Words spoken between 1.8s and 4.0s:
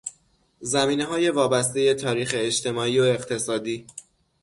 تاریخ اجتماعی و اقتصادی